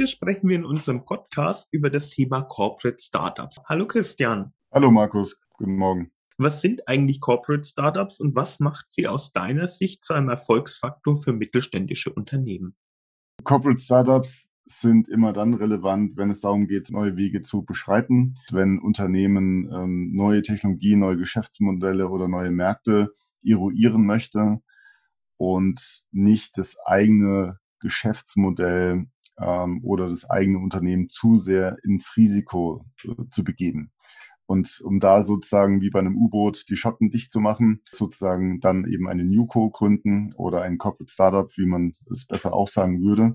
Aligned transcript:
Heute 0.00 0.08
sprechen 0.08 0.48
wir 0.48 0.56
in 0.56 0.64
unserem 0.64 1.04
Podcast 1.04 1.68
über 1.72 1.90
das 1.90 2.08
Thema 2.08 2.40
Corporate 2.40 2.96
Startups. 2.98 3.60
Hallo 3.66 3.86
Christian. 3.86 4.54
Hallo 4.72 4.90
Markus, 4.90 5.38
guten 5.50 5.76
Morgen. 5.76 6.10
Was 6.38 6.62
sind 6.62 6.88
eigentlich 6.88 7.20
Corporate 7.20 7.64
Startups 7.68 8.18
und 8.18 8.34
was 8.34 8.60
macht 8.60 8.90
sie 8.90 9.06
aus 9.06 9.32
deiner 9.32 9.66
Sicht 9.66 10.02
zu 10.02 10.14
einem 10.14 10.30
Erfolgsfaktor 10.30 11.18
für 11.18 11.34
mittelständische 11.34 12.10
Unternehmen? 12.14 12.74
Corporate 13.44 13.82
Startups 13.82 14.50
sind 14.64 15.06
immer 15.10 15.34
dann 15.34 15.52
relevant, 15.52 16.16
wenn 16.16 16.30
es 16.30 16.40
darum 16.40 16.66
geht, 16.66 16.90
neue 16.90 17.18
Wege 17.18 17.42
zu 17.42 17.62
beschreiten, 17.62 18.36
wenn 18.50 18.78
Unternehmen 18.78 19.70
ähm, 19.70 20.12
neue 20.14 20.40
Technologien, 20.40 21.00
neue 21.00 21.18
Geschäftsmodelle 21.18 22.08
oder 22.08 22.26
neue 22.26 22.50
Märkte 22.50 23.10
eruieren 23.44 24.06
möchte 24.06 24.62
und 25.36 26.06
nicht 26.10 26.56
das 26.56 26.78
eigene 26.86 27.58
Geschäftsmodell 27.80 29.06
ähm, 29.40 29.80
oder 29.84 30.08
das 30.08 30.28
eigene 30.28 30.58
Unternehmen 30.58 31.08
zu 31.08 31.38
sehr 31.38 31.76
ins 31.84 32.16
Risiko 32.16 32.84
äh, 33.04 33.14
zu 33.30 33.44
begeben. 33.44 33.92
Und 34.46 34.80
um 34.82 34.98
da 34.98 35.22
sozusagen 35.22 35.80
wie 35.80 35.90
bei 35.90 36.00
einem 36.00 36.16
U-Boot 36.16 36.68
die 36.68 36.76
Schotten 36.76 37.10
dicht 37.10 37.30
zu 37.30 37.38
machen, 37.38 37.82
sozusagen 37.92 38.58
dann 38.58 38.84
eben 38.84 39.08
eine 39.08 39.24
Newco 39.24 39.70
gründen 39.70 40.32
oder 40.34 40.62
ein 40.62 40.76
Corporate 40.76 41.12
Startup, 41.12 41.48
wie 41.56 41.66
man 41.66 41.92
es 42.12 42.26
besser 42.26 42.52
auch 42.52 42.66
sagen 42.66 43.00
würde, 43.00 43.34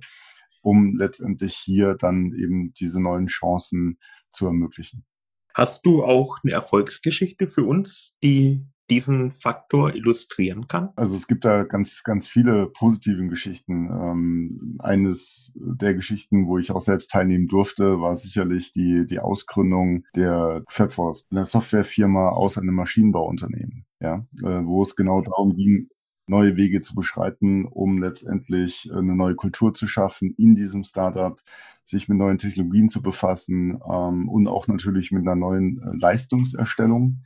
um 0.62 0.98
letztendlich 0.98 1.56
hier 1.56 1.96
dann 1.96 2.34
eben 2.34 2.74
diese 2.74 3.02
neuen 3.02 3.28
Chancen 3.28 3.98
zu 4.34 4.46
ermöglichen. 4.46 5.06
Hast 5.54 5.86
du 5.86 6.04
auch 6.04 6.40
eine 6.44 6.52
Erfolgsgeschichte 6.52 7.48
für 7.48 7.64
uns, 7.64 8.18
die 8.22 8.66
diesen 8.90 9.32
Faktor 9.32 9.94
illustrieren 9.94 10.68
kann? 10.68 10.90
Also 10.96 11.16
es 11.16 11.28
gibt 11.28 11.46
da 11.46 11.64
ganz, 11.64 12.04
ganz 12.04 12.28
viele 12.28 12.68
positive 12.68 13.28
Geschichten. 13.28 13.90
Ähm, 13.90 14.78
eines 14.80 15.52
der 15.56 15.94
Geschichten, 15.94 16.48
wo 16.48 16.58
ich 16.58 16.72
auch 16.72 16.82
selbst 16.82 17.12
teilnehmen 17.12 17.48
durfte, 17.48 18.00
war 18.00 18.16
sicherlich 18.16 18.72
die, 18.74 19.06
die 19.08 19.20
Ausgründung 19.20 20.04
der 20.16 20.64
Fabforce, 20.70 21.28
einer 21.32 21.46
Softwarefirma 21.46 22.30
aus 22.30 22.58
einem 22.58 22.76
Maschinenbauunternehmen, 22.76 23.86
ja, 24.00 24.26
äh, 24.44 24.66
wo 24.66 24.84
es 24.84 24.96
genau 24.96 25.22
darum 25.22 25.56
ging, 25.56 25.88
neue 26.28 26.58
Wege 26.58 26.82
zu 26.82 26.96
beschreiten, 26.96 27.66
um 27.66 28.02
letztendlich 28.02 28.90
eine 28.92 29.16
neue 29.16 29.36
Kultur 29.36 29.74
zu 29.74 29.88
schaffen 29.88 30.34
in 30.38 30.56
diesem 30.56 30.84
Startup, 30.84 31.40
sich 31.84 32.10
mit 32.10 32.18
neuen 32.18 32.40
Technologien 32.40 32.90
zu 32.90 33.02
befassen 33.02 33.80
ähm, 33.88 34.28
und 34.28 34.48
auch 34.48 34.68
natürlich 34.68 35.12
mit 35.12 35.22
einer 35.22 35.36
neuen 35.36 35.82
äh, 35.82 35.96
Leistungserstellung. 36.00 37.24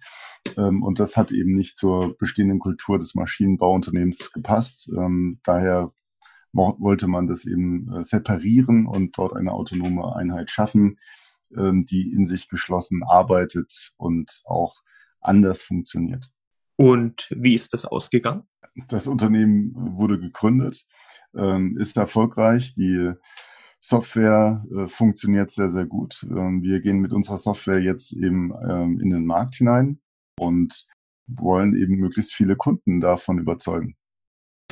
Ähm, 0.58 0.84
und 0.84 1.00
das 1.00 1.16
hat 1.16 1.32
eben 1.32 1.56
nicht 1.56 1.78
zur 1.78 2.18
bestehenden 2.18 2.60
Kultur 2.60 3.00
des 3.00 3.16
Maschinenbauunternehmens 3.16 4.34
gepasst. 4.34 4.92
Ähm, 4.98 5.40
daher 5.44 5.94
wollte 6.52 7.08
man 7.08 7.28
das 7.28 7.46
eben 7.46 7.92
äh, 7.94 8.04
separieren 8.04 8.86
und 8.86 9.18
dort 9.18 9.36
eine 9.36 9.54
autonome 9.54 10.16
Einheit 10.16 10.52
schaffen, 10.52 11.00
ähm, 11.56 11.86
die 11.86 12.12
in 12.12 12.28
sich 12.28 12.50
geschlossen 12.50 13.02
arbeitet 13.08 13.94
und 13.98 14.42
auch 14.46 14.76
anders 15.22 15.62
funktioniert. 15.62 16.30
Und 16.80 17.28
wie 17.36 17.56
ist 17.56 17.74
das 17.74 17.84
ausgegangen? 17.84 18.44
Das 18.88 19.08
Unternehmen 19.08 19.74
wurde 19.76 20.18
gegründet, 20.18 20.86
ähm, 21.36 21.78
ist 21.78 21.98
erfolgreich. 21.98 22.74
Die 22.74 23.12
Software 23.82 24.64
äh, 24.74 24.88
funktioniert 24.88 25.52
sehr, 25.52 25.74
sehr 25.74 25.86
gut. 25.86 26.26
Ähm, 26.30 26.64
wir 26.64 26.80
gehen 26.80 27.00
mit 27.00 27.12
unserer 27.12 27.38
Software 27.38 27.82
jetzt 27.82 28.14
eben 28.14 28.54
ähm, 28.64 28.98
in 29.02 29.10
den 29.10 29.26
Markt 29.26 29.56
hinein 29.56 30.00
und 30.40 30.88
wollen 31.28 31.76
eben 31.76 31.96
möglichst 31.98 32.34
viele 32.34 32.56
Kunden 32.56 33.02
davon 33.02 33.40
überzeugen. 33.40 33.98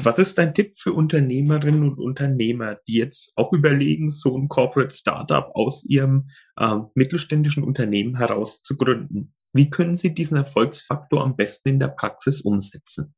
Was 0.02 0.18
ist 0.18 0.38
dein 0.38 0.54
Tipp 0.54 0.78
für 0.78 0.94
Unternehmerinnen 0.94 1.84
und 1.84 2.00
Unternehmer, 2.00 2.78
die 2.88 3.00
jetzt 3.00 3.34
auch 3.36 3.52
überlegen, 3.52 4.12
so 4.12 4.38
ein 4.38 4.48
Corporate 4.48 4.96
Startup 4.96 5.52
aus 5.56 5.84
ihrem 5.84 6.30
äh, 6.56 6.76
mittelständischen 6.96 7.66
Unternehmen 7.66 8.16
heraus 8.16 8.62
zu 8.62 8.78
gründen? 8.78 9.34
Wie 9.58 9.70
können 9.70 9.96
sie 9.96 10.14
diesen 10.14 10.38
Erfolgsfaktor 10.38 11.24
am 11.24 11.36
besten 11.36 11.70
in 11.70 11.80
der 11.80 11.88
Praxis 11.88 12.42
umsetzen? 12.42 13.16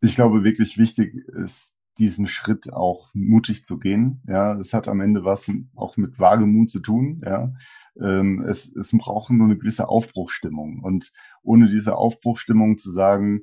Ich 0.00 0.14
glaube, 0.14 0.42
wirklich 0.42 0.78
wichtig 0.78 1.14
ist, 1.14 1.76
diesen 1.98 2.28
Schritt 2.28 2.72
auch 2.72 3.10
mutig 3.12 3.64
zu 3.64 3.78
gehen. 3.78 4.22
Ja, 4.26 4.56
es 4.56 4.72
hat 4.72 4.88
am 4.88 5.00
Ende 5.00 5.24
was 5.24 5.50
auch 5.74 5.96
mit 5.96 6.18
Wagemut 6.18 6.70
zu 6.70 6.80
tun. 6.80 7.20
Ja, 7.24 7.52
ähm, 8.00 8.42
es, 8.48 8.74
es 8.74 8.92
braucht 8.92 9.30
nur 9.30 9.46
eine 9.46 9.58
gewisse 9.58 9.88
Aufbruchstimmung 9.88 10.80
und 10.82 11.12
ohne 11.42 11.68
diese 11.68 11.96
Aufbruchstimmung 11.96 12.78
zu 12.78 12.90
sagen, 12.90 13.42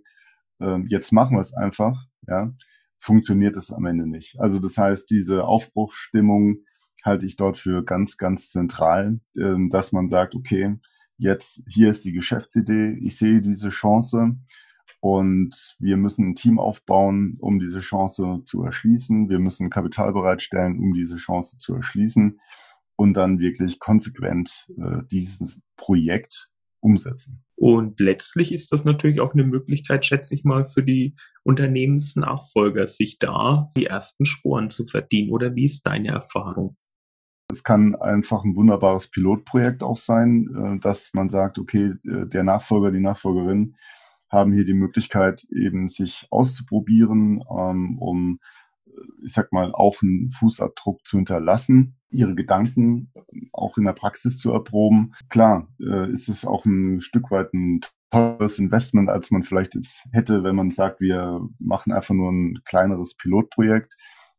äh, 0.59 0.79
jetzt 0.87 1.11
machen 1.11 1.37
wir 1.37 1.41
es 1.41 1.53
einfach, 1.53 2.05
ja, 2.27 2.53
funktioniert 2.97 3.57
es 3.57 3.71
am 3.71 3.85
Ende 3.85 4.07
nicht. 4.07 4.39
Also 4.39 4.59
das 4.59 4.77
heißt, 4.77 5.09
diese 5.09 5.43
Aufbruchstimmung 5.43 6.63
halte 7.03 7.25
ich 7.25 7.35
dort 7.35 7.57
für 7.57 7.83
ganz, 7.83 8.17
ganz 8.17 8.49
zentral, 8.49 9.19
äh, 9.37 9.55
dass 9.69 9.91
man 9.91 10.09
sagt, 10.09 10.33
okay, 10.33 10.79
jetzt 11.17 11.63
hier 11.67 11.89
ist 11.89 12.05
die 12.05 12.13
Geschäftsidee, 12.13 12.97
ich 13.01 13.17
sehe 13.17 13.41
diese 13.41 13.69
Chance 13.69 14.37
und 14.99 15.75
wir 15.79 15.97
müssen 15.97 16.29
ein 16.29 16.35
Team 16.35 16.59
aufbauen, 16.59 17.37
um 17.39 17.59
diese 17.59 17.79
Chance 17.79 18.41
zu 18.45 18.63
erschließen. 18.63 19.29
Wir 19.29 19.39
müssen 19.39 19.69
Kapital 19.69 20.13
bereitstellen, 20.13 20.79
um 20.79 20.93
diese 20.93 21.17
Chance 21.17 21.57
zu 21.59 21.75
erschließen 21.75 22.39
und 22.95 23.13
dann 23.13 23.39
wirklich 23.39 23.79
konsequent 23.79 24.67
äh, 24.77 25.03
dieses 25.11 25.61
Projekt 25.75 26.49
umsetzen. 26.79 27.43
Und 27.55 27.99
letztlich 27.99 28.51
ist 28.51 28.71
das 28.71 28.83
natürlich 28.83 29.19
auch 29.19 29.33
eine 29.33 29.43
Möglichkeit, 29.43 30.05
schätze 30.05 30.35
ich 30.35 30.43
mal, 30.43 30.67
für 30.67 30.83
die 30.83 31.15
Unternehmensnachfolger, 31.43 32.87
sich 32.87 33.17
da 33.17 33.69
die 33.75 33.85
ersten 33.85 34.25
Sporen 34.25 34.69
zu 34.69 34.85
verdienen. 34.85 35.31
Oder 35.31 35.55
wie 35.55 35.65
ist 35.65 35.85
deine 35.85 36.09
Erfahrung? 36.09 36.77
Es 37.49 37.63
kann 37.63 37.95
einfach 37.95 38.43
ein 38.43 38.55
wunderbares 38.55 39.09
Pilotprojekt 39.09 39.83
auch 39.83 39.97
sein, 39.97 40.49
äh, 40.55 40.79
dass 40.79 41.13
man 41.13 41.29
sagt, 41.29 41.59
okay, 41.59 41.93
der 42.03 42.43
Nachfolger, 42.43 42.91
die 42.91 42.99
Nachfolgerin 42.99 43.75
haben 44.29 44.53
hier 44.53 44.65
die 44.65 44.73
Möglichkeit, 44.73 45.45
eben 45.49 45.89
sich 45.89 46.27
auszuprobieren, 46.29 47.43
ähm, 47.49 47.97
um, 47.99 48.39
ich 49.23 49.33
sag 49.33 49.51
mal, 49.51 49.71
auch 49.73 50.01
einen 50.01 50.31
Fußabdruck 50.31 51.05
zu 51.05 51.17
hinterlassen, 51.17 51.97
ihre 52.09 52.35
Gedanken 52.35 53.11
ähm, 53.15 53.49
auch 53.53 53.77
in 53.77 53.85
der 53.85 53.93
Praxis 53.93 54.37
zu 54.37 54.51
erproben. 54.51 55.13
Klar, 55.29 55.67
äh, 55.79 56.11
ist 56.11 56.29
es 56.29 56.45
auch 56.45 56.65
ein 56.65 57.01
Stück 57.01 57.31
weit 57.31 57.53
ein 57.53 57.81
teures 58.11 58.59
Investment, 58.59 59.09
als 59.09 59.31
man 59.31 59.43
vielleicht 59.43 59.75
jetzt 59.75 60.05
hätte, 60.11 60.43
wenn 60.43 60.55
man 60.55 60.71
sagt, 60.71 61.01
wir 61.01 61.41
machen 61.59 61.91
einfach 61.91 62.13
nur 62.13 62.31
ein 62.31 62.59
kleineres 62.65 63.15
Pilotprojekt, 63.15 63.95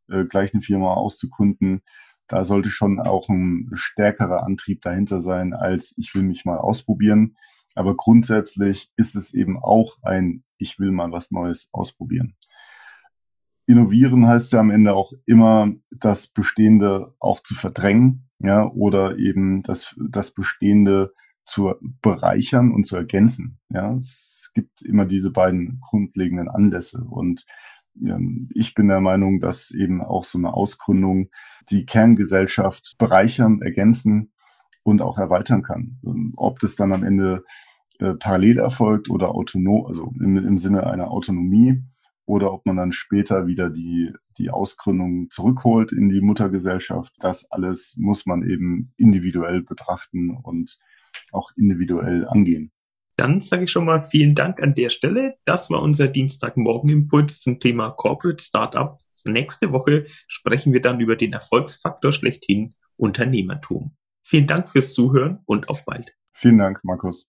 äh, 0.08 0.24
gleich 0.24 0.54
eine 0.54 0.62
Firma 0.62 0.94
auszukunden. 0.94 1.82
Da 2.28 2.44
sollte 2.44 2.70
schon 2.70 3.00
auch 3.00 3.28
ein 3.28 3.70
stärkerer 3.74 4.44
Antrieb 4.44 4.82
dahinter 4.82 5.20
sein, 5.20 5.52
als 5.54 5.94
ich 5.96 6.14
will 6.14 6.22
mich 6.22 6.44
mal 6.44 6.58
ausprobieren. 6.58 7.36
Aber 7.74 7.96
grundsätzlich 7.96 8.90
ist 8.96 9.16
es 9.16 9.34
eben 9.34 9.58
auch 9.58 9.98
ein, 10.02 10.42
ich 10.58 10.78
will 10.78 10.90
mal 10.90 11.12
was 11.12 11.30
Neues 11.30 11.68
ausprobieren. 11.72 12.36
Innovieren 13.66 14.26
heißt 14.26 14.52
ja 14.52 14.60
am 14.60 14.70
Ende 14.70 14.94
auch 14.94 15.12
immer, 15.26 15.72
das 15.90 16.28
Bestehende 16.28 17.14
auch 17.18 17.40
zu 17.40 17.54
verdrängen, 17.54 18.28
ja, 18.40 18.66
oder 18.70 19.18
eben 19.18 19.62
das, 19.62 19.94
das 20.08 20.32
Bestehende 20.32 21.12
zu 21.44 21.74
bereichern 22.00 22.72
und 22.72 22.84
zu 22.84 22.96
ergänzen. 22.96 23.58
Ja, 23.68 23.94
es 23.96 24.50
gibt 24.54 24.82
immer 24.82 25.04
diese 25.04 25.30
beiden 25.30 25.80
grundlegenden 25.80 26.48
Anlässe 26.48 27.04
und 27.04 27.44
ich 28.54 28.74
bin 28.74 28.88
der 28.88 29.00
Meinung, 29.00 29.40
dass 29.40 29.70
eben 29.70 30.02
auch 30.02 30.24
so 30.24 30.38
eine 30.38 30.52
Ausgründung 30.52 31.30
die 31.70 31.86
Kerngesellschaft 31.86 32.96
bereichern, 32.98 33.60
ergänzen 33.62 34.32
und 34.82 35.02
auch 35.02 35.18
erweitern 35.18 35.62
kann. 35.62 35.98
Ähm, 36.06 36.32
ob 36.36 36.58
das 36.60 36.76
dann 36.76 36.92
am 36.92 37.04
Ende 37.04 37.44
äh, 37.98 38.14
parallel 38.14 38.58
erfolgt 38.58 39.10
oder 39.10 39.34
autonom, 39.34 39.86
also 39.86 40.12
im, 40.20 40.36
im 40.36 40.58
Sinne 40.58 40.86
einer 40.86 41.10
Autonomie, 41.10 41.82
oder 42.26 42.52
ob 42.52 42.66
man 42.66 42.76
dann 42.76 42.92
später 42.92 43.46
wieder 43.46 43.70
die, 43.70 44.12
die 44.36 44.50
Ausgründung 44.50 45.30
zurückholt 45.30 45.92
in 45.92 46.08
die 46.08 46.20
Muttergesellschaft. 46.20 47.14
Das 47.20 47.50
alles 47.50 47.96
muss 47.98 48.26
man 48.26 48.42
eben 48.42 48.92
individuell 48.96 49.62
betrachten 49.62 50.30
und 50.30 50.78
auch 51.32 51.52
individuell 51.56 52.26
angehen. 52.26 52.72
Dann 53.16 53.40
sage 53.40 53.64
ich 53.64 53.70
schon 53.70 53.86
mal 53.86 54.02
vielen 54.02 54.34
Dank 54.34 54.62
an 54.62 54.74
der 54.74 54.90
Stelle. 54.90 55.36
Das 55.44 55.70
war 55.70 55.82
unser 55.82 56.08
Dienstagmorgen-Impuls 56.08 57.40
zum 57.40 57.60
Thema 57.60 57.90
Corporate 57.90 58.42
Startup. 58.42 58.98
Nächste 59.24 59.72
Woche 59.72 60.06
sprechen 60.28 60.72
wir 60.72 60.82
dann 60.82 61.00
über 61.00 61.16
den 61.16 61.32
Erfolgsfaktor 61.32 62.12
schlechthin 62.12 62.74
Unternehmertum. 62.96 63.96
Vielen 64.22 64.46
Dank 64.46 64.68
fürs 64.68 64.92
Zuhören 64.92 65.40
und 65.46 65.68
auf 65.68 65.84
bald. 65.84 66.14
Vielen 66.32 66.58
Dank, 66.58 66.80
Markus. 66.82 67.26